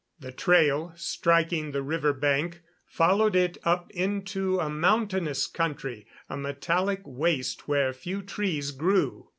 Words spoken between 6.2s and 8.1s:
a metallic waste where